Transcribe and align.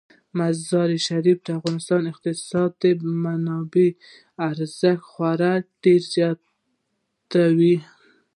مزارشریف 0.39 1.37
د 1.43 1.47
افغانستان 1.59 1.99
د 2.03 2.07
اقتصادي 2.13 2.91
منابعو 3.23 3.97
ارزښت 4.49 5.03
خورا 5.11 5.53
ډیر 5.83 6.01
زیاتوي. 6.13 7.75